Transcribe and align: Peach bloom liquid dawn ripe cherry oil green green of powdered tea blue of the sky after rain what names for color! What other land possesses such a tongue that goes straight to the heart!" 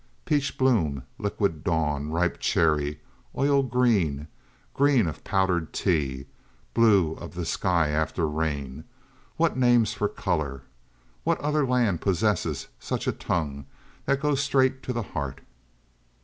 Peach 0.25 0.57
bloom 0.57 1.03
liquid 1.19 1.63
dawn 1.63 2.09
ripe 2.09 2.39
cherry 2.39 2.99
oil 3.37 3.61
green 3.61 4.27
green 4.73 5.05
of 5.05 5.23
powdered 5.23 5.73
tea 5.73 6.25
blue 6.73 7.11
of 7.17 7.35
the 7.35 7.45
sky 7.45 7.89
after 7.89 8.27
rain 8.27 8.83
what 9.37 9.55
names 9.57 9.93
for 9.93 10.07
color! 10.09 10.63
What 11.23 11.39
other 11.39 11.67
land 11.67 12.01
possesses 12.01 12.67
such 12.79 13.05
a 13.05 13.11
tongue 13.11 13.67
that 14.05 14.21
goes 14.21 14.41
straight 14.41 14.81
to 14.81 14.91
the 14.91 15.03
heart!" 15.03 15.41